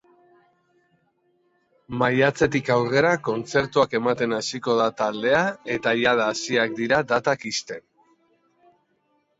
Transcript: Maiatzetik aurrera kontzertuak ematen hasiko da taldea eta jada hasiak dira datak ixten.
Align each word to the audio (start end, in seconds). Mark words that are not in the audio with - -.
Maiatzetik 2.03 2.71
aurrera 2.77 3.11
kontzertuak 3.27 3.93
ematen 4.01 4.35
hasiko 4.39 4.77
da 4.81 4.89
taldea 5.03 5.43
eta 5.77 5.95
jada 6.03 6.27
hasiak 6.33 6.79
dira 6.83 7.05
datak 7.15 7.49
ixten. 7.53 7.87